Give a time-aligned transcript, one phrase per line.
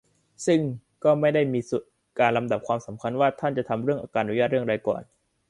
[0.45, 0.59] ซึ่ง
[1.03, 1.61] ก็ไม่ได้มี
[2.19, 5.01] การลำดับความสำคัญ ว่าท่านจะทำเรื่องการอนุญาตเรื่องใดก่อน